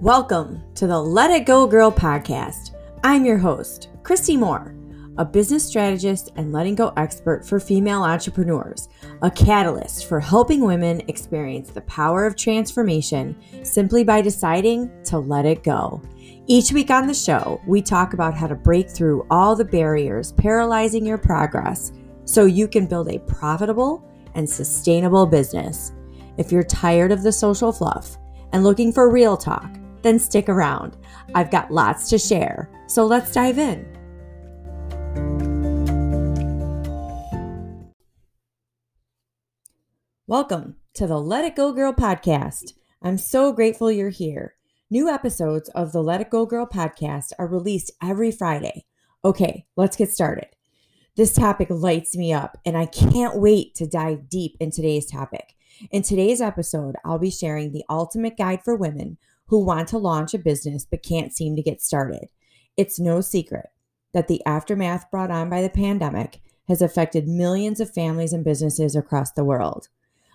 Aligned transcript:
Welcome 0.00 0.62
to 0.76 0.86
the 0.86 0.98
Let 0.98 1.30
It 1.30 1.44
Go 1.44 1.66
Girl 1.66 1.92
podcast. 1.92 2.74
I'm 3.04 3.26
your 3.26 3.36
host, 3.36 3.90
Christy 4.02 4.34
Moore, 4.34 4.74
a 5.18 5.26
business 5.26 5.62
strategist 5.62 6.32
and 6.36 6.54
letting 6.54 6.74
go 6.74 6.94
expert 6.96 7.46
for 7.46 7.60
female 7.60 8.02
entrepreneurs, 8.02 8.88
a 9.20 9.30
catalyst 9.30 10.06
for 10.06 10.18
helping 10.18 10.62
women 10.62 11.02
experience 11.08 11.68
the 11.68 11.82
power 11.82 12.24
of 12.24 12.34
transformation 12.34 13.36
simply 13.62 14.02
by 14.02 14.22
deciding 14.22 14.90
to 15.04 15.18
let 15.18 15.44
it 15.44 15.62
go. 15.62 16.00
Each 16.46 16.72
week 16.72 16.90
on 16.90 17.06
the 17.06 17.12
show, 17.12 17.60
we 17.66 17.82
talk 17.82 18.14
about 18.14 18.32
how 18.32 18.46
to 18.46 18.54
break 18.54 18.88
through 18.88 19.26
all 19.30 19.54
the 19.54 19.66
barriers 19.66 20.32
paralyzing 20.32 21.04
your 21.04 21.18
progress 21.18 21.92
so 22.24 22.46
you 22.46 22.68
can 22.68 22.86
build 22.86 23.10
a 23.10 23.18
profitable 23.18 24.02
and 24.34 24.48
sustainable 24.48 25.26
business. 25.26 25.92
If 26.38 26.50
you're 26.50 26.62
tired 26.62 27.12
of 27.12 27.22
the 27.22 27.32
social 27.32 27.70
fluff 27.70 28.16
and 28.54 28.64
looking 28.64 28.94
for 28.94 29.10
real 29.10 29.36
talk, 29.36 29.76
then 30.02 30.18
stick 30.18 30.48
around. 30.48 30.96
I've 31.34 31.50
got 31.50 31.70
lots 31.70 32.08
to 32.10 32.18
share, 32.18 32.70
so 32.86 33.06
let's 33.06 33.32
dive 33.32 33.58
in. 33.58 33.86
Welcome 40.26 40.76
to 40.94 41.06
the 41.06 41.20
Let 41.20 41.44
It 41.44 41.56
Go 41.56 41.72
Girl 41.72 41.92
podcast. 41.92 42.74
I'm 43.02 43.18
so 43.18 43.52
grateful 43.52 43.90
you're 43.90 44.10
here. 44.10 44.54
New 44.88 45.08
episodes 45.08 45.68
of 45.70 45.92
the 45.92 46.02
Let 46.02 46.20
It 46.20 46.30
Go 46.30 46.46
Girl 46.46 46.66
podcast 46.66 47.32
are 47.38 47.46
released 47.46 47.90
every 48.02 48.30
Friday. 48.30 48.84
Okay, 49.24 49.66
let's 49.76 49.96
get 49.96 50.12
started. 50.12 50.46
This 51.16 51.34
topic 51.34 51.68
lights 51.68 52.16
me 52.16 52.32
up, 52.32 52.58
and 52.64 52.76
I 52.78 52.86
can't 52.86 53.40
wait 53.40 53.74
to 53.74 53.86
dive 53.86 54.28
deep 54.28 54.56
in 54.60 54.70
today's 54.70 55.06
topic. 55.06 55.54
In 55.90 56.02
today's 56.02 56.40
episode, 56.40 56.94
I'll 57.04 57.18
be 57.18 57.30
sharing 57.30 57.72
the 57.72 57.84
ultimate 57.90 58.36
guide 58.36 58.62
for 58.64 58.76
women 58.76 59.18
who 59.50 59.58
want 59.58 59.88
to 59.88 59.98
launch 59.98 60.32
a 60.32 60.38
business 60.38 60.86
but 60.88 61.02
can't 61.02 61.34
seem 61.34 61.56
to 61.56 61.62
get 61.62 61.82
started. 61.82 62.28
It's 62.76 63.00
no 63.00 63.20
secret 63.20 63.66
that 64.14 64.28
the 64.28 64.44
aftermath 64.46 65.10
brought 65.10 65.32
on 65.32 65.50
by 65.50 65.60
the 65.60 65.68
pandemic 65.68 66.40
has 66.68 66.80
affected 66.80 67.26
millions 67.26 67.80
of 67.80 67.92
families 67.92 68.32
and 68.32 68.44
businesses 68.44 68.94
across 68.94 69.32
the 69.32 69.44
world. 69.44 69.88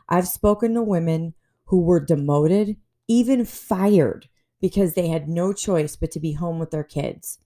I've 0.09 0.27
spoken 0.27 0.73
to 0.73 0.83
women 0.83 1.33
who 1.67 1.81
were 1.81 2.01
demoted, 2.01 2.75
even 3.07 3.45
fired, 3.45 4.27
because 4.59 4.93
they 4.93 5.07
had 5.07 5.29
no 5.29 5.53
choice 5.53 5.95
but 5.95 6.11
to 6.11 6.19
be 6.19 6.33
home 6.33 6.59
with 6.59 6.71
their 6.71 6.83
kids. 6.83 7.39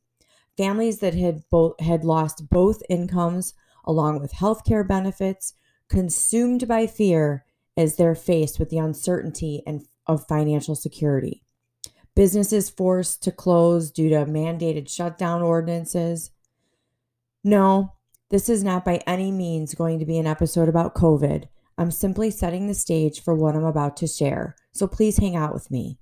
Families 0.58 1.00
that 1.00 1.14
had 1.14 1.44
both 1.52 1.80
had 1.80 2.04
lost 2.04 2.50
both 2.50 2.82
incomes 2.90 3.54
along 3.86 4.20
with 4.20 4.34
healthcare 4.34 4.88
benefits, 4.88 5.54
consumed 5.88 6.68
by 6.68 6.88
fear 6.88 7.46
as 7.78 7.96
they're 7.96 8.16
faced 8.16 8.58
with 8.58 8.72
the 8.72 8.80
uncertainty 8.80 9.62
and 9.68 9.86
of 10.08 10.28
financial 10.28 10.74
security 10.76 11.44
businesses 12.20 12.70
forced 12.70 13.24
to 13.24 13.32
close 13.32 13.90
due 13.90 14.10
to 14.10 14.26
mandated 14.26 14.90
shutdown 14.90 15.42
ordinances. 15.42 16.32
No, 17.46 17.94
this 18.30 18.50
is 18.50 18.62
not 18.62 18.84
by 18.84 19.02
any 19.08 19.32
means 19.32 19.74
going 19.74 20.00
to 20.00 20.06
be 20.06 20.18
an 20.18 20.28
episode 20.28 20.68
about 20.68 20.96
COVID. 20.96 21.46
I'm 21.78 21.92
simply 21.92 22.30
setting 22.30 22.68
the 22.68 22.74
stage 22.74 23.24
for 23.24 23.34
what 23.34 23.56
I'm 23.56 23.64
about 23.64 23.96
to 23.96 24.06
share, 24.06 24.58
so 24.74 24.86
please 24.86 25.16
hang 25.16 25.38
out 25.38 25.54
with 25.54 25.72
me. 25.72 25.98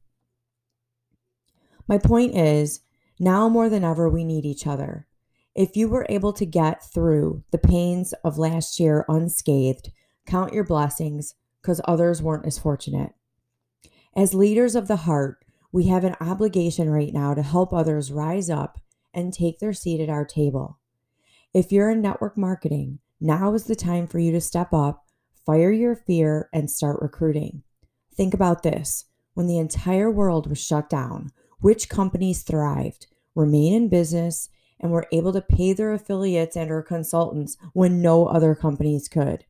My 1.87 1.99
point 1.99 2.35
is, 2.35 2.79
now 3.19 3.47
more 3.47 3.69
than 3.69 3.83
ever, 3.83 4.09
we 4.09 4.23
need 4.23 4.43
each 4.43 4.65
other. 4.65 5.05
If 5.53 5.77
you 5.77 5.87
were 5.87 6.07
able 6.09 6.33
to 6.33 6.47
get 6.47 6.83
through 6.83 7.43
the 7.51 7.59
pains 7.59 8.13
of 8.23 8.39
last 8.39 8.79
year 8.79 9.05
unscathed, 9.07 9.91
count 10.25 10.51
your 10.51 10.63
blessings 10.63 11.35
because 11.61 11.79
others 11.85 12.23
weren't 12.23 12.47
as 12.47 12.57
fortunate. 12.57 13.13
As 14.15 14.33
leaders 14.33 14.73
of 14.73 14.87
the 14.87 14.95
heart, 14.95 15.43
we 15.71 15.87
have 15.87 16.03
an 16.03 16.15
obligation 16.21 16.89
right 16.89 17.13
now 17.13 17.33
to 17.33 17.41
help 17.41 17.73
others 17.73 18.11
rise 18.11 18.49
up 18.49 18.79
and 19.13 19.33
take 19.33 19.59
their 19.59 19.73
seat 19.73 20.01
at 20.01 20.09
our 20.09 20.25
table. 20.25 20.79
If 21.53 21.71
you're 21.71 21.89
in 21.89 22.01
network 22.01 22.37
marketing, 22.37 22.99
now 23.19 23.53
is 23.53 23.65
the 23.65 23.75
time 23.75 24.07
for 24.07 24.19
you 24.19 24.31
to 24.31 24.41
step 24.41 24.73
up, 24.73 25.05
fire 25.45 25.71
your 25.71 25.95
fear, 25.95 26.49
and 26.53 26.69
start 26.69 27.01
recruiting. 27.01 27.63
Think 28.15 28.33
about 28.33 28.63
this 28.63 29.05
when 29.33 29.47
the 29.47 29.57
entire 29.57 30.09
world 30.09 30.47
was 30.47 30.63
shut 30.63 30.89
down, 30.89 31.31
which 31.59 31.89
companies 31.89 32.43
thrived, 32.43 33.07
remain 33.35 33.73
in 33.73 33.89
business, 33.89 34.49
and 34.79 34.91
were 34.91 35.07
able 35.11 35.33
to 35.33 35.41
pay 35.41 35.73
their 35.73 35.93
affiliates 35.93 36.55
and 36.55 36.69
or 36.69 36.83
consultants 36.83 37.57
when 37.73 38.01
no 38.01 38.27
other 38.27 38.55
companies 38.55 39.07
could. 39.07 39.45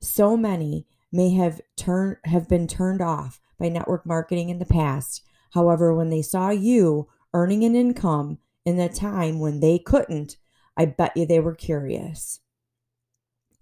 So 0.00 0.36
many 0.36 0.86
may 1.12 1.34
have 1.34 1.60
turned 1.76 2.16
have 2.24 2.48
been 2.48 2.66
turned 2.66 3.02
off 3.02 3.40
by 3.62 3.68
network 3.68 4.04
marketing 4.04 4.50
in 4.50 4.58
the 4.58 4.66
past. 4.66 5.22
However, 5.52 5.94
when 5.94 6.10
they 6.10 6.20
saw 6.20 6.50
you 6.50 7.08
earning 7.32 7.62
an 7.62 7.76
income 7.76 8.38
in 8.66 8.78
a 8.80 8.88
time 8.88 9.38
when 9.38 9.60
they 9.60 9.78
couldn't, 9.78 10.36
I 10.76 10.86
bet 10.86 11.16
you 11.16 11.26
they 11.26 11.38
were 11.38 11.54
curious. 11.54 12.40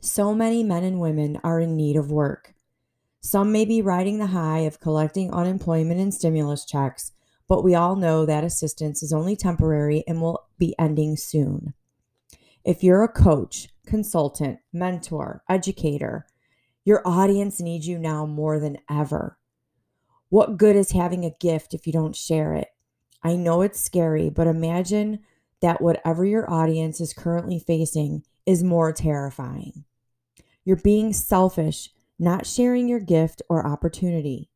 So 0.00 0.34
many 0.34 0.62
men 0.64 0.84
and 0.84 1.00
women 1.00 1.38
are 1.44 1.60
in 1.60 1.76
need 1.76 1.96
of 1.96 2.10
work. 2.10 2.54
Some 3.20 3.52
may 3.52 3.66
be 3.66 3.82
riding 3.82 4.18
the 4.18 4.28
high 4.28 4.60
of 4.60 4.80
collecting 4.80 5.30
unemployment 5.34 6.00
and 6.00 6.14
stimulus 6.14 6.64
checks, 6.64 7.12
but 7.46 7.62
we 7.62 7.74
all 7.74 7.96
know 7.96 8.24
that 8.24 8.44
assistance 8.44 9.02
is 9.02 9.12
only 9.12 9.36
temporary 9.36 10.02
and 10.08 10.22
will 10.22 10.46
be 10.58 10.74
ending 10.78 11.16
soon. 11.16 11.74
If 12.64 12.82
you're 12.82 13.04
a 13.04 13.08
coach, 13.08 13.68
consultant, 13.84 14.60
mentor, 14.72 15.42
educator, 15.50 16.26
your 16.84 17.02
audience 17.04 17.60
needs 17.60 17.86
you 17.86 17.98
now 17.98 18.24
more 18.24 18.58
than 18.58 18.78
ever. 18.88 19.36
What 20.30 20.58
good 20.58 20.76
is 20.76 20.92
having 20.92 21.24
a 21.24 21.34
gift 21.40 21.74
if 21.74 21.88
you 21.88 21.92
don't 21.92 22.14
share 22.14 22.54
it? 22.54 22.68
I 23.20 23.34
know 23.34 23.62
it's 23.62 23.80
scary, 23.80 24.30
but 24.30 24.46
imagine 24.46 25.18
that 25.60 25.82
whatever 25.82 26.24
your 26.24 26.48
audience 26.48 27.00
is 27.00 27.12
currently 27.12 27.58
facing 27.58 28.22
is 28.46 28.62
more 28.62 28.92
terrifying. 28.92 29.84
You're 30.64 30.76
being 30.76 31.12
selfish, 31.12 31.90
not 32.16 32.46
sharing 32.46 32.88
your 32.88 33.00
gift 33.00 33.42
or 33.48 33.66
opportunity. 33.66 34.50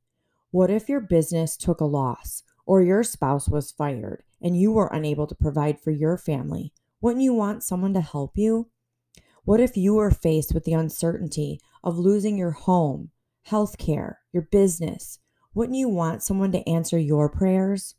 What 0.52 0.70
if 0.70 0.88
your 0.88 1.00
business 1.00 1.56
took 1.56 1.80
a 1.80 1.86
loss 1.86 2.44
or 2.64 2.80
your 2.80 3.02
spouse 3.02 3.48
was 3.48 3.72
fired 3.72 4.22
and 4.40 4.56
you 4.56 4.70
were 4.70 4.86
unable 4.92 5.26
to 5.26 5.34
provide 5.34 5.80
for 5.80 5.90
your 5.90 6.16
family? 6.16 6.72
Wouldn't 7.00 7.24
you 7.24 7.34
want 7.34 7.64
someone 7.64 7.94
to 7.94 8.00
help 8.00 8.38
you? 8.38 8.68
What 9.42 9.58
if 9.58 9.76
you 9.76 9.94
were 9.94 10.12
faced 10.12 10.54
with 10.54 10.62
the 10.62 10.72
uncertainty 10.72 11.60
of 11.82 11.98
losing 11.98 12.38
your 12.38 12.52
home, 12.52 13.10
health 13.42 13.76
care, 13.76 14.20
your 14.32 14.44
business, 14.44 15.18
wouldn't 15.54 15.78
you 15.78 15.88
want 15.88 16.22
someone 16.22 16.52
to 16.52 16.68
answer 16.68 16.98
your 16.98 17.28
prayers? 17.28 17.94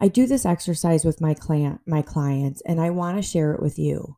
I 0.00 0.08
do 0.08 0.26
this 0.26 0.46
exercise 0.46 1.04
with 1.04 1.20
my 1.20 1.34
client 1.34 1.80
my 1.86 2.02
clients 2.02 2.62
and 2.66 2.80
I 2.80 2.90
want 2.90 3.16
to 3.16 3.22
share 3.22 3.52
it 3.52 3.62
with 3.62 3.78
you. 3.78 4.16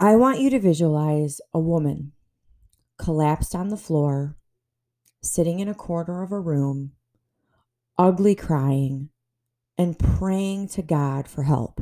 I 0.00 0.16
want 0.16 0.40
you 0.40 0.50
to 0.50 0.58
visualize 0.58 1.40
a 1.52 1.60
woman 1.60 2.12
collapsed 2.98 3.54
on 3.54 3.68
the 3.68 3.76
floor, 3.76 4.36
sitting 5.22 5.60
in 5.60 5.68
a 5.68 5.74
corner 5.74 6.22
of 6.22 6.32
a 6.32 6.40
room, 6.40 6.92
ugly 7.98 8.34
crying 8.34 9.10
and 9.76 9.98
praying 9.98 10.68
to 10.68 10.82
God 10.82 11.28
for 11.28 11.42
help. 11.42 11.80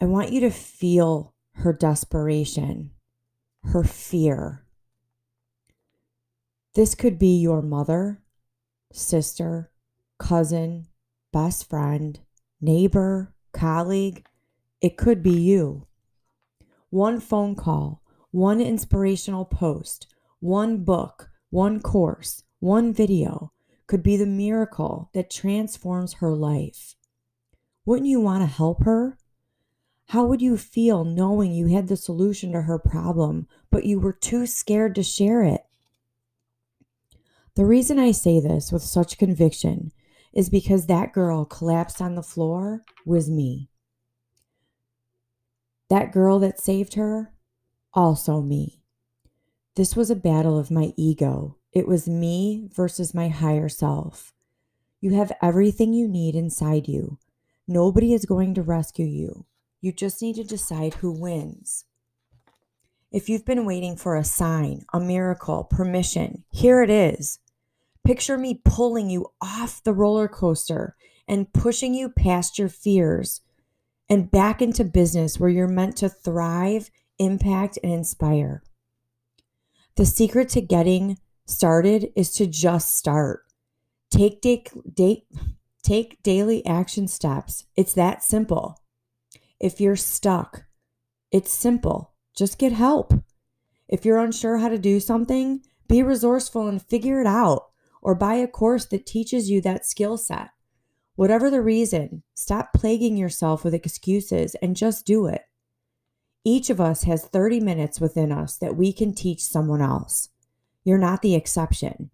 I 0.00 0.04
want 0.04 0.32
you 0.32 0.40
to 0.40 0.50
feel 0.50 1.34
her 1.54 1.72
desperation, 1.72 2.92
her 3.64 3.82
fear, 3.82 4.64
this 6.74 6.94
could 6.94 7.18
be 7.18 7.38
your 7.38 7.62
mother, 7.62 8.22
sister, 8.92 9.70
cousin, 10.18 10.86
best 11.32 11.68
friend, 11.68 12.20
neighbor, 12.60 13.34
colleague. 13.52 14.26
It 14.80 14.96
could 14.96 15.22
be 15.22 15.32
you. 15.32 15.86
One 16.90 17.20
phone 17.20 17.54
call, 17.54 18.02
one 18.30 18.60
inspirational 18.60 19.44
post, 19.44 20.06
one 20.40 20.84
book, 20.84 21.30
one 21.50 21.80
course, 21.80 22.44
one 22.60 22.92
video 22.92 23.52
could 23.86 24.02
be 24.02 24.16
the 24.16 24.26
miracle 24.26 25.10
that 25.14 25.30
transforms 25.30 26.14
her 26.14 26.30
life. 26.30 26.94
Wouldn't 27.84 28.08
you 28.08 28.20
want 28.20 28.42
to 28.42 28.46
help 28.46 28.84
her? 28.84 29.18
How 30.08 30.24
would 30.24 30.40
you 30.40 30.56
feel 30.56 31.04
knowing 31.04 31.52
you 31.52 31.66
had 31.66 31.88
the 31.88 31.96
solution 31.96 32.52
to 32.52 32.62
her 32.62 32.78
problem, 32.78 33.46
but 33.70 33.84
you 33.84 33.98
were 33.98 34.12
too 34.12 34.46
scared 34.46 34.94
to 34.94 35.02
share 35.02 35.42
it? 35.42 35.62
The 37.58 37.66
reason 37.66 37.98
I 37.98 38.12
say 38.12 38.38
this 38.38 38.70
with 38.70 38.84
such 38.84 39.18
conviction 39.18 39.90
is 40.32 40.48
because 40.48 40.86
that 40.86 41.12
girl 41.12 41.44
collapsed 41.44 42.00
on 42.00 42.14
the 42.14 42.22
floor 42.22 42.84
was 43.04 43.28
me. 43.28 43.68
That 45.90 46.12
girl 46.12 46.38
that 46.38 46.60
saved 46.60 46.94
her, 46.94 47.32
also 47.92 48.40
me. 48.40 48.84
This 49.74 49.96
was 49.96 50.08
a 50.08 50.14
battle 50.14 50.56
of 50.56 50.70
my 50.70 50.92
ego. 50.96 51.56
It 51.72 51.88
was 51.88 52.06
me 52.06 52.68
versus 52.72 53.12
my 53.12 53.26
higher 53.26 53.68
self. 53.68 54.32
You 55.00 55.14
have 55.14 55.32
everything 55.42 55.92
you 55.92 56.06
need 56.06 56.36
inside 56.36 56.86
you. 56.86 57.18
Nobody 57.66 58.14
is 58.14 58.24
going 58.24 58.54
to 58.54 58.62
rescue 58.62 59.04
you. 59.04 59.46
You 59.80 59.90
just 59.90 60.22
need 60.22 60.36
to 60.36 60.44
decide 60.44 60.94
who 60.94 61.10
wins. 61.10 61.86
If 63.10 63.28
you've 63.28 63.44
been 63.44 63.64
waiting 63.64 63.96
for 63.96 64.14
a 64.14 64.22
sign, 64.22 64.84
a 64.92 65.00
miracle, 65.00 65.64
permission, 65.64 66.44
here 66.52 66.84
it 66.84 66.90
is. 66.90 67.40
Picture 68.08 68.38
me 68.38 68.58
pulling 68.64 69.10
you 69.10 69.26
off 69.42 69.82
the 69.84 69.92
roller 69.92 70.28
coaster 70.28 70.96
and 71.28 71.52
pushing 71.52 71.92
you 71.92 72.08
past 72.08 72.58
your 72.58 72.70
fears 72.70 73.42
and 74.08 74.30
back 74.30 74.62
into 74.62 74.82
business 74.82 75.38
where 75.38 75.50
you're 75.50 75.68
meant 75.68 75.98
to 75.98 76.08
thrive, 76.08 76.90
impact, 77.18 77.78
and 77.82 77.92
inspire. 77.92 78.62
The 79.96 80.06
secret 80.06 80.48
to 80.50 80.62
getting 80.62 81.18
started 81.44 82.08
is 82.16 82.32
to 82.36 82.46
just 82.46 82.96
start. 82.96 83.42
Take, 84.10 84.40
take, 84.40 86.22
daily 86.22 86.64
action 86.64 87.08
steps. 87.08 87.66
It's 87.76 87.92
that 87.92 88.24
simple. 88.24 88.80
If 89.60 89.82
you're 89.82 89.96
stuck, 89.96 90.62
it's 91.30 91.52
simple. 91.52 92.14
Just 92.34 92.58
get 92.58 92.72
help. 92.72 93.12
If 93.86 94.06
you're 94.06 94.16
unsure 94.16 94.56
how 94.56 94.70
to 94.70 94.78
do 94.78 94.98
something, 94.98 95.60
be 95.88 96.02
resourceful 96.02 96.68
and 96.68 96.80
figure 96.80 97.20
it 97.20 97.26
out, 97.26 97.67
or 98.02 98.14
buy 98.14 98.34
a 98.34 98.46
course 98.46 98.86
that 98.86 99.06
teaches 99.06 99.50
you 99.50 99.60
that 99.60 99.86
skill 99.86 100.16
set. 100.16 100.50
Whatever 101.14 101.50
the 101.50 101.62
reason, 101.62 102.22
stop 102.34 102.72
plaguing 102.72 103.16
yourself 103.16 103.64
with 103.64 103.74
excuses 103.74 104.54
and 104.62 104.76
just 104.76 105.04
do 105.04 105.26
it. 105.26 105.42
Each 106.44 106.70
of 106.70 106.80
us 106.80 107.02
has 107.02 107.24
30 107.24 107.60
minutes 107.60 108.00
within 108.00 108.30
us 108.30 108.56
that 108.56 108.76
we 108.76 108.92
can 108.92 109.12
teach 109.14 109.42
someone 109.42 109.82
else. 109.82 110.28
You're 110.84 110.96
not 110.96 111.22
the 111.22 111.34
exception. 111.34 112.10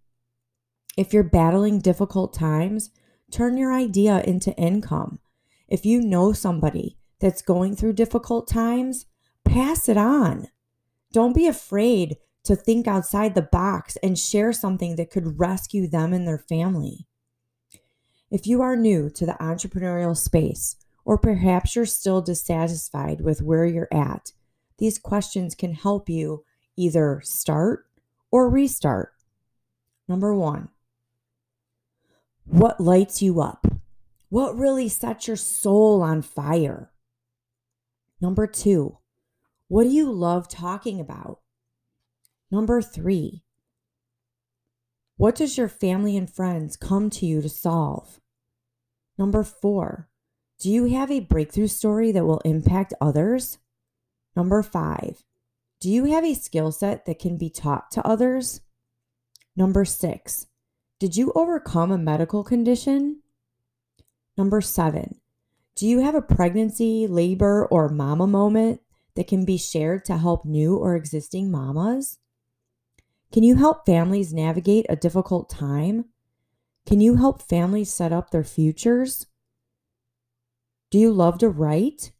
If 0.97 1.13
you're 1.13 1.23
battling 1.23 1.81
difficult 1.81 2.33
times, 2.33 2.91
turn 3.31 3.57
your 3.57 3.73
idea 3.73 4.23
into 4.23 4.57
income. 4.57 5.19
If 5.69 5.85
you 5.85 6.01
know 6.01 6.33
somebody 6.33 6.97
that's 7.21 7.43
going 7.43 7.77
through 7.77 7.95
difficult 7.95 8.49
times, 8.49 9.07
pass 9.45 9.89
it 9.89 9.97
on. 9.97 10.49
Don't 11.13 11.35
be 11.35 11.47
afraid 11.47 12.17
to 12.45 12.55
think 12.55 12.87
outside 12.87 13.35
the 13.35 13.43
box 13.43 13.97
and 14.03 14.19
share 14.19 14.53
something 14.53 14.97
that 14.97 15.11
could 15.11 15.39
rescue 15.39 15.89
them 15.89 16.13
and 16.13 16.29
their 16.29 16.39
family. 16.39 17.07
If 18.31 18.47
you 18.47 18.63
are 18.63 18.77
new 18.77 19.11
to 19.11 19.27
the 19.27 19.37
entrepreneurial 19.41 20.17
space, 20.17 20.77
or 21.05 21.19
perhaps 21.19 21.77
you're 21.77 21.87
still 21.87 22.23
dissatisfied 22.23 23.21
with 23.21 23.43
where 23.43 23.67
you're 23.67 23.93
at, 23.93 24.33
these 24.79 24.99
questions 24.99 25.55
can 25.55 25.75
help 25.75 26.09
you 26.09 26.45
either 26.77 27.21
start 27.25 27.87
or 28.31 28.49
restart. 28.49 29.13
Number 30.09 30.35
one, 30.35 30.69
what 32.45 32.81
lights 32.81 33.23
you 33.23 33.41
up? 33.41 33.67
What 34.29 34.59
really 34.59 34.89
sets 34.89 35.29
your 35.29 35.37
soul 35.37 36.03
on 36.03 36.21
fire? 36.21 36.91
Number 38.21 38.47
two, 38.47 38.99
what 39.69 39.85
do 39.85 39.91
you 39.91 40.11
love 40.11 40.49
talking 40.49 41.01
about? 41.01 41.41
Number 42.51 42.81
three, 42.81 43.43
what 45.17 45.37
does 45.37 45.57
your 45.57 45.69
family 45.69 46.17
and 46.17 46.29
friends 46.29 46.77
come 46.77 47.09
to 47.11 47.27
you 47.27 47.41
to 47.41 47.49
solve? 47.49 48.21
Number 49.17 49.45
four, 49.45 50.09
do 50.59 50.71
you 50.71 50.87
have 50.87 51.11
a 51.11 51.21
breakthrough 51.21 51.69
story 51.69 52.11
that 52.13 52.25
will 52.25 52.41
impact 52.41 52.95
others? 53.01 53.59
Number 54.35 54.63
five, 54.63 55.25
do 55.81 55.89
you 55.89 56.07
have 56.07 56.25
a 56.25 56.35
skill 56.35 56.73
set 56.73 57.07
that 57.07 57.19
can 57.19 57.37
be 57.37 57.51
taught 57.51 57.91
to 57.93 58.07
others? 58.07 58.61
Number 59.57 59.85
six, 59.85 60.47
did 60.99 61.17
you 61.17 61.33
overcome 61.35 61.93
a 61.93 61.99
medical 61.99 62.43
condition? 62.43 63.23
Number 64.37 64.61
seven, 64.61 65.21
do 65.77 65.87
you 65.87 66.01
have 66.01 66.15
a 66.15 66.23
pregnancy, 66.23 67.07
labor, 67.07 67.67
or 67.67 67.89
mama 67.89 68.27
moment 68.27 68.81
that 69.15 69.29
can 69.29 69.45
be 69.45 69.59
shared 69.59 70.05
to 70.07 70.17
help 70.17 70.45
new 70.45 70.77
or 70.77 70.97
existing 70.97 71.51
mamas? 71.51 72.19
Can 73.35 73.43
you 73.43 73.57
help 73.57 73.85
families 73.85 74.33
navigate 74.33 74.87
a 74.89 74.95
difficult 74.95 75.51
time? 75.51 76.05
Can 76.87 77.01
you 77.01 77.17
help 77.17 77.43
families 77.43 77.93
set 77.93 78.13
up 78.13 78.31
their 78.31 78.45
futures? 78.45 79.27
Do 80.93 81.01
you 81.01 81.11
love 81.11 81.39
to 81.39 81.49
write? 81.49 82.13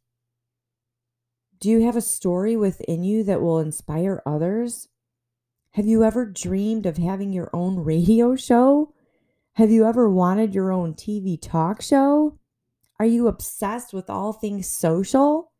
Do 1.61 1.69
you 1.69 1.85
have 1.85 1.95
a 1.95 2.01
story 2.01 2.57
within 2.57 3.05
you 3.05 3.23
that 3.23 3.41
will 3.41 3.59
inspire 3.59 4.21
others? 4.25 4.89
Have 5.71 5.85
you 5.85 6.03
ever 6.03 6.25
dreamed 6.25 6.85
of 6.85 6.97
having 6.97 7.31
your 7.31 7.49
own 7.53 7.77
radio 7.85 8.35
show? 8.35 8.93
Have 9.53 9.71
you 9.71 9.85
ever 9.85 10.09
wanted 10.09 10.53
your 10.53 10.73
own 10.73 10.95
TV 10.95 11.41
talk 11.41 11.81
show? 11.81 12.39
Are 12.99 13.05
you 13.05 13.29
obsessed 13.29 13.93
with 13.93 14.09
all 14.09 14.33
things 14.33 14.67
social? 14.67 15.53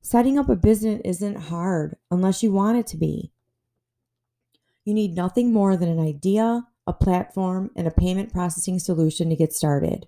Setting 0.00 0.38
up 0.38 0.48
a 0.48 0.54
business 0.54 1.00
isn't 1.04 1.48
hard 1.50 1.96
unless 2.12 2.44
you 2.44 2.52
want 2.52 2.78
it 2.78 2.86
to 2.86 2.96
be. 2.96 3.32
You 4.84 4.94
need 4.94 5.16
nothing 5.16 5.52
more 5.52 5.76
than 5.76 5.88
an 5.88 6.00
idea, 6.00 6.66
a 6.86 6.92
platform, 6.92 7.70
and 7.74 7.86
a 7.86 7.90
payment 7.90 8.32
processing 8.32 8.78
solution 8.78 9.30
to 9.30 9.36
get 9.36 9.52
started. 9.52 10.06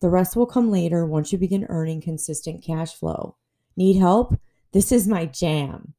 The 0.00 0.08
rest 0.08 0.36
will 0.36 0.46
come 0.46 0.70
later 0.70 1.04
once 1.04 1.32
you 1.32 1.38
begin 1.38 1.66
earning 1.68 2.00
consistent 2.00 2.62
cash 2.64 2.94
flow. 2.94 3.36
Need 3.76 3.98
help? 3.98 4.38
This 4.72 4.90
is 4.92 5.06
my 5.06 5.26
jam. 5.26 5.94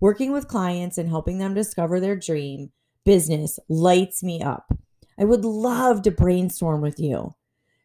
Working 0.00 0.32
with 0.32 0.48
clients 0.48 0.98
and 0.98 1.08
helping 1.08 1.38
them 1.38 1.54
discover 1.54 2.00
their 2.00 2.16
dream 2.16 2.72
business 3.04 3.58
lights 3.68 4.22
me 4.22 4.40
up. 4.42 4.72
I 5.18 5.24
would 5.24 5.44
love 5.44 6.02
to 6.02 6.10
brainstorm 6.10 6.80
with 6.80 6.98
you. 6.98 7.34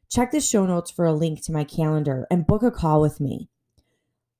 Check 0.09 0.31
the 0.31 0.39
show 0.39 0.65
notes 0.65 0.91
for 0.91 1.05
a 1.05 1.13
link 1.13 1.43
to 1.43 1.51
my 1.51 1.63
calendar 1.63 2.25
and 2.31 2.47
book 2.47 2.63
a 2.63 2.71
call 2.71 3.01
with 3.01 3.19
me. 3.19 3.49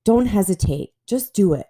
Don't 0.05 0.27
hesitate, 0.27 0.94
just 1.05 1.33
do 1.33 1.53
it. 1.53 1.67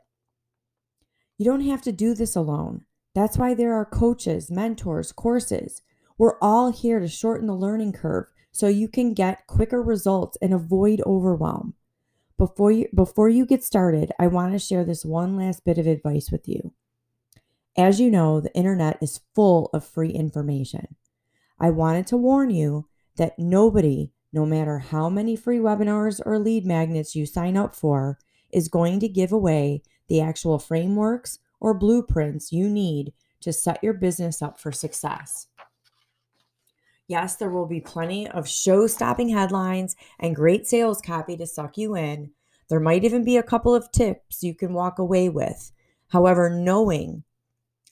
You 1.37 1.45
don't 1.45 1.61
have 1.61 1.81
to 1.83 1.91
do 1.91 2.13
this 2.13 2.35
alone. 2.35 2.85
That's 3.17 3.35
why 3.35 3.55
there 3.55 3.73
are 3.73 3.83
coaches, 3.83 4.51
mentors, 4.51 5.11
courses. 5.11 5.81
We're 6.19 6.37
all 6.39 6.71
here 6.71 6.99
to 6.99 7.07
shorten 7.07 7.47
the 7.47 7.55
learning 7.55 7.93
curve 7.93 8.27
so 8.51 8.67
you 8.67 8.87
can 8.87 9.15
get 9.15 9.47
quicker 9.47 9.81
results 9.81 10.37
and 10.39 10.53
avoid 10.53 11.01
overwhelm. 11.03 11.73
Before 12.37 12.71
you, 12.71 12.87
before 12.93 13.27
you 13.27 13.47
get 13.47 13.63
started, 13.63 14.11
I 14.19 14.27
want 14.27 14.53
to 14.53 14.59
share 14.59 14.85
this 14.85 15.03
one 15.03 15.35
last 15.35 15.65
bit 15.65 15.79
of 15.79 15.87
advice 15.87 16.29
with 16.29 16.47
you. 16.47 16.73
As 17.75 17.99
you 17.99 18.11
know, 18.11 18.39
the 18.39 18.53
internet 18.53 18.99
is 19.01 19.21
full 19.33 19.71
of 19.73 19.83
free 19.83 20.11
information. 20.11 20.95
I 21.59 21.71
wanted 21.71 22.05
to 22.07 22.17
warn 22.17 22.51
you 22.51 22.87
that 23.15 23.39
nobody, 23.39 24.11
no 24.31 24.45
matter 24.45 24.77
how 24.77 25.09
many 25.09 25.35
free 25.35 25.57
webinars 25.57 26.21
or 26.23 26.37
lead 26.37 26.67
magnets 26.67 27.15
you 27.15 27.25
sign 27.25 27.57
up 27.57 27.75
for, 27.75 28.19
is 28.51 28.67
going 28.67 28.99
to 28.99 29.09
give 29.09 29.31
away 29.31 29.81
the 30.07 30.21
actual 30.21 30.59
frameworks 30.59 31.39
or 31.59 31.73
blueprints 31.73 32.51
you 32.51 32.69
need 32.69 33.13
to 33.41 33.53
set 33.53 33.83
your 33.83 33.93
business 33.93 34.41
up 34.41 34.59
for 34.59 34.71
success. 34.71 35.47
Yes, 37.07 37.37
there 37.37 37.49
will 37.49 37.65
be 37.65 37.79
plenty 37.79 38.27
of 38.27 38.49
show 38.49 38.85
stopping 38.85 39.29
headlines 39.29 39.95
and 40.19 40.35
great 40.35 40.67
sales 40.67 41.01
copy 41.01 41.37
to 41.37 41.47
suck 41.47 41.77
you 41.77 41.95
in. 41.95 42.31
There 42.69 42.81
might 42.81 43.05
even 43.05 43.23
be 43.23 43.37
a 43.37 43.43
couple 43.43 43.73
of 43.73 43.91
tips 43.91 44.43
you 44.43 44.53
can 44.53 44.73
walk 44.73 44.99
away 44.99 45.29
with. 45.29 45.71
However, 46.09 46.49
knowing, 46.49 47.23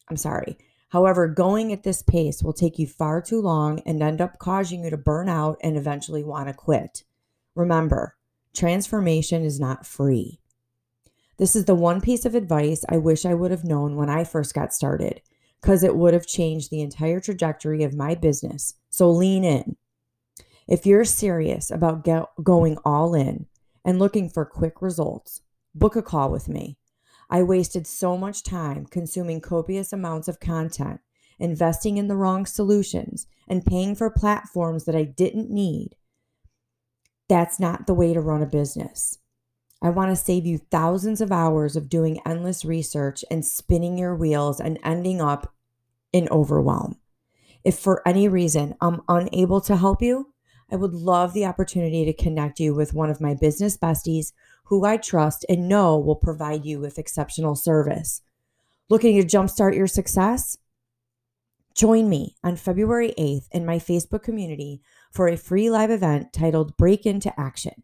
I'm 0.10 0.18
sorry, 0.18 0.58
however, 0.90 1.28
going 1.28 1.72
at 1.72 1.84
this 1.84 2.02
pace 2.02 2.44
will 2.44 2.54
take 2.54 2.78
you 2.78 2.88
far 2.88 3.22
too 3.22 3.42
long 3.42 3.80
and 3.86 4.04
end 4.04 4.20
up 4.20 4.38
causing 4.38 4.84
you 4.84 4.90
to 4.90 4.98
burn 4.98 5.30
out 5.30 5.58
and 5.62 5.78
eventually 5.78 6.24
want 6.24 6.50
to 6.50 6.54
quit. 6.54 7.04
Remember, 7.56 8.16
transformation 8.54 9.46
is 9.46 9.60
not 9.62 9.86
free. 9.86 10.42
This 11.38 11.56
is 11.56 11.66
the 11.66 11.76
one 11.76 12.00
piece 12.00 12.26
of 12.26 12.34
advice 12.34 12.86
I 12.88 12.98
wish 12.98 13.26
I 13.26 13.34
would 13.34 13.52
have 13.52 13.66
known 13.66 13.96
when 13.96 14.10
I 14.10 14.24
first 14.24 14.54
got 14.54 14.74
started, 14.74 15.22
because 15.62 15.84
it 15.84 15.96
would 15.96 16.14
have 16.14 16.26
changed 16.26 16.72
the 16.72 16.82
entire 16.82 17.20
trajectory 17.20 17.84
of 17.84 17.94
my 17.94 18.16
business. 18.16 18.76
So 18.90 19.12
lean 19.12 19.44
in. 19.44 19.76
If 20.68 20.86
you're 20.86 21.04
serious 21.04 21.70
about 21.70 22.04
get, 22.06 22.24
going 22.42 22.78
all 22.86 23.14
in 23.14 23.48
and 23.84 24.00
looking 24.00 24.30
for 24.30 24.46
quick 24.46 24.82
results, 24.82 25.42
book 25.74 25.96
a 25.96 26.02
call 26.02 26.32
with 26.32 26.48
me. 26.48 26.78
I 27.30 27.44
wasted 27.44 27.86
so 27.86 28.18
much 28.18 28.44
time 28.44 28.86
consuming 28.86 29.42
copious 29.42 29.92
amounts 29.92 30.28
of 30.28 30.40
content, 30.40 31.02
investing 31.38 31.98
in 31.98 32.08
the 32.08 32.16
wrong 32.16 32.46
solutions, 32.46 33.28
and 33.48 33.66
paying 33.66 33.94
for 33.94 34.10
platforms 34.10 34.86
that 34.86 34.96
I 34.96 35.04
didn't 35.04 35.50
need. 35.50 35.96
That's 37.28 37.60
not 37.60 37.88
the 37.88 37.94
way 37.94 38.14
to 38.14 38.22
run 38.22 38.42
a 38.42 38.48
business. 38.48 39.18
I 39.86 39.90
want 39.90 40.10
to 40.10 40.16
save 40.16 40.48
you 40.48 40.58
thousands 40.58 41.22
of 41.22 41.32
hours 41.32 41.76
of 41.76 41.90
doing 41.90 42.20
endless 42.26 42.66
research 42.66 43.24
and 43.30 43.46
spinning 43.46 44.00
your 44.00 44.16
wheels 44.16 44.60
and 44.60 44.80
ending 44.84 45.22
up 45.22 45.54
in 46.12 46.28
overwhelm. 46.30 46.96
If 47.64 47.78
for 47.78 48.02
any 48.04 48.28
reason 48.28 48.74
I'm 48.82 49.04
unable 49.08 49.62
to 49.62 49.76
help 49.76 50.02
you, 50.02 50.34
I 50.72 50.76
would 50.76 50.96
love 50.96 51.34
the 51.34 51.46
opportunity 51.46 52.04
to 52.04 52.14
connect 52.14 52.60
you 52.60 52.74
with 52.74 52.96
one 52.96 53.12
of 53.12 53.22
my 53.22 53.36
business 53.36 53.78
besties 53.78 54.34
who 54.64 54.86
I 54.86 54.98
trust 54.98 55.46
and 55.48 55.70
know 55.70 56.00
will 56.00 56.16
provide 56.16 56.66
you 56.66 56.80
with 56.80 56.98
exceptional 56.98 57.54
service. 57.54 58.24
Looking 58.90 59.22
to 59.22 59.38
jumpstart 59.38 59.76
your 59.76 59.86
success? 59.86 60.58
Join 61.76 62.10
me 62.10 62.36
on 62.44 62.56
February 62.56 63.14
8th 63.20 63.50
in 63.52 63.68
my 63.68 63.78
Facebook 63.78 64.24
community 64.24 64.82
for 65.12 65.28
a 65.28 65.38
free 65.38 65.70
live 65.70 65.92
event 65.92 66.34
titled 66.34 66.76
Break 66.76 67.06
into 67.06 67.40
Action. 67.40 67.84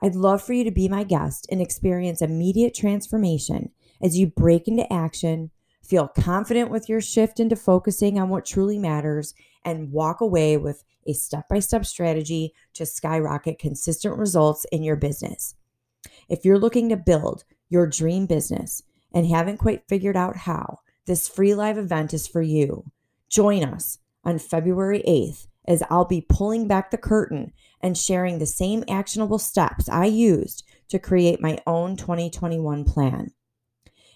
I'd 0.00 0.14
love 0.14 0.42
for 0.42 0.52
you 0.52 0.64
to 0.64 0.70
be 0.70 0.88
my 0.88 1.04
guest 1.04 1.46
and 1.50 1.60
experience 1.60 2.20
immediate 2.20 2.74
transformation 2.74 3.70
as 4.02 4.18
you 4.18 4.26
break 4.26 4.68
into 4.68 4.90
action, 4.92 5.50
feel 5.82 6.08
confident 6.08 6.70
with 6.70 6.88
your 6.88 7.00
shift 7.00 7.40
into 7.40 7.56
focusing 7.56 8.18
on 8.18 8.28
what 8.28 8.44
truly 8.44 8.78
matters, 8.78 9.34
and 9.64 9.90
walk 9.90 10.20
away 10.20 10.56
with 10.56 10.84
a 11.06 11.12
step 11.12 11.48
by 11.48 11.58
step 11.60 11.86
strategy 11.86 12.52
to 12.74 12.84
skyrocket 12.84 13.58
consistent 13.58 14.16
results 14.16 14.66
in 14.70 14.82
your 14.82 14.96
business. 14.96 15.54
If 16.28 16.44
you're 16.44 16.58
looking 16.58 16.88
to 16.88 16.96
build 16.96 17.44
your 17.68 17.86
dream 17.86 18.26
business 18.26 18.82
and 19.12 19.26
haven't 19.26 19.58
quite 19.58 19.88
figured 19.88 20.16
out 20.16 20.36
how, 20.36 20.80
this 21.06 21.28
free 21.28 21.54
live 21.54 21.78
event 21.78 22.12
is 22.12 22.26
for 22.26 22.42
you. 22.42 22.84
Join 23.28 23.64
us 23.64 23.98
on 24.24 24.38
February 24.38 25.02
8th 25.06 25.46
as 25.66 25.82
I'll 25.90 26.04
be 26.04 26.26
pulling 26.28 26.68
back 26.68 26.90
the 26.90 26.98
curtain 26.98 27.52
and 27.80 27.96
sharing 27.96 28.38
the 28.38 28.46
same 28.46 28.84
actionable 28.88 29.38
steps 29.38 29.88
I 29.88 30.06
used 30.06 30.64
to 30.88 30.98
create 30.98 31.40
my 31.40 31.58
own 31.66 31.96
2021 31.96 32.84
plan. 32.84 33.32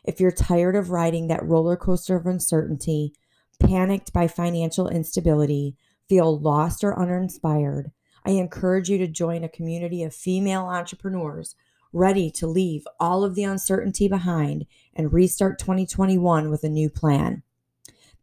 If 0.04 0.20
you're 0.20 0.30
tired 0.30 0.76
of 0.76 0.90
riding 0.90 1.28
that 1.28 1.44
roller 1.44 1.76
coaster 1.76 2.16
of 2.16 2.26
uncertainty, 2.26 3.12
panicked 3.58 4.12
by 4.12 4.28
financial 4.28 4.88
instability, 4.88 5.76
feel 6.08 6.38
lost 6.38 6.82
or 6.82 6.98
uninspired, 6.98 7.90
I 8.24 8.32
encourage 8.32 8.88
you 8.88 8.98
to 8.98 9.06
join 9.06 9.44
a 9.44 9.48
community 9.48 10.02
of 10.02 10.14
female 10.14 10.66
entrepreneurs 10.66 11.54
ready 11.92 12.30
to 12.30 12.46
leave 12.46 12.86
all 12.98 13.24
of 13.24 13.34
the 13.34 13.44
uncertainty 13.44 14.08
behind 14.08 14.66
and 14.94 15.12
restart 15.12 15.58
2021 15.58 16.50
with 16.50 16.62
a 16.62 16.68
new 16.68 16.88
plan. 16.88 17.42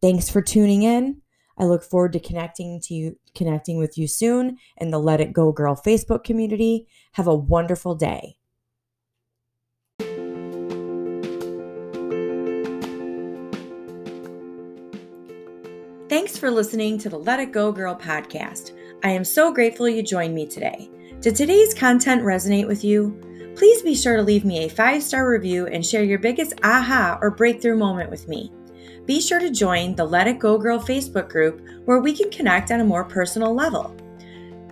Thanks 0.01 0.29
for 0.29 0.41
tuning 0.41 0.83
in. 0.83 1.21
I 1.57 1.65
look 1.65 1.83
forward 1.83 2.13
to 2.13 2.19
connecting 2.19 2.79
to 2.81 2.93
you 2.93 3.17
connecting 3.35 3.77
with 3.77 3.97
you 3.97 4.07
soon 4.07 4.57
in 4.77 4.91
the 4.91 4.99
Let 4.99 5.21
It 5.21 5.33
Go 5.33 5.51
Girl 5.51 5.75
Facebook 5.75 6.23
community. 6.23 6.87
Have 7.13 7.27
a 7.27 7.35
wonderful 7.35 7.95
day. 7.95 8.37
Thanks 16.09 16.37
for 16.37 16.49
listening 16.49 16.97
to 16.99 17.09
the 17.09 17.19
Let 17.19 17.39
It 17.39 17.51
Go 17.51 17.71
Girl 17.71 17.93
podcast. 17.93 18.71
I 19.03 19.09
am 19.09 19.25
so 19.25 19.51
grateful 19.51 19.89
you 19.89 20.01
joined 20.01 20.33
me 20.33 20.45
today. 20.45 20.89
Did 21.19 21.35
today's 21.35 21.73
content 21.73 22.23
resonate 22.23 22.67
with 22.67 22.83
you? 22.83 23.53
Please 23.57 23.81
be 23.81 23.95
sure 23.95 24.15
to 24.15 24.21
leave 24.21 24.45
me 24.45 24.65
a 24.65 24.69
five 24.69 25.03
star 25.03 25.29
review 25.29 25.67
and 25.67 25.85
share 25.85 26.03
your 26.03 26.19
biggest 26.19 26.53
aha 26.63 27.17
or 27.21 27.31
breakthrough 27.31 27.75
moment 27.75 28.09
with 28.09 28.27
me. 28.27 28.51
Be 29.07 29.21
sure 29.21 29.39
to 29.39 29.49
join 29.49 29.95
the 29.95 30.03
Let 30.03 30.27
It 30.27 30.37
Go 30.37 30.57
Girl 30.57 30.77
Facebook 30.77 31.29
group 31.29 31.65
where 31.85 31.99
we 31.99 32.13
can 32.13 32.29
connect 32.29 32.71
on 32.71 32.81
a 32.81 32.85
more 32.85 33.05
personal 33.05 33.55
level. 33.55 33.95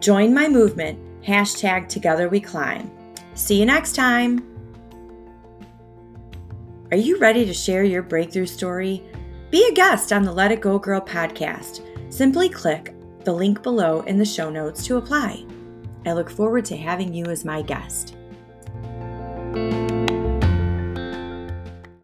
Join 0.02 0.34
my 0.34 0.50
movement, 0.50 1.00
hashtag 1.24 1.88
Together 1.88 2.28
We 2.28 2.42
Climb. 2.42 2.92
See 3.34 3.58
you 3.58 3.66
next 3.66 3.96
time. 3.96 4.46
Are 6.92 6.98
you 6.98 7.18
ready 7.18 7.46
to 7.46 7.54
share 7.54 7.86
your 7.86 8.04
breakthrough 8.04 8.46
story? 8.46 9.02
Be 9.52 9.66
a 9.70 9.74
guest 9.74 10.12
on 10.12 10.24
the 10.24 10.34
Let 10.34 10.52
It 10.52 10.60
Go 10.60 10.78
Girl 10.80 11.00
podcast. 11.00 11.82
Simply 12.14 12.50
click 12.50 12.94
the 13.24 13.32
link 13.32 13.64
below 13.64 14.02
in 14.02 14.18
the 14.18 14.26
show 14.26 14.50
notes 14.50 14.86
to 14.86 14.98
apply. 14.98 15.46
I 16.06 16.12
look 16.12 16.30
forward 16.30 16.66
to 16.66 16.76
having 16.76 17.14
you 17.14 17.26
as 17.28 17.46
my 17.46 17.62
guest. 17.62 18.16